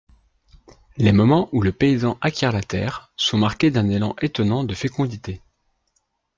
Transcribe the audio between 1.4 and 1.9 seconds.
où le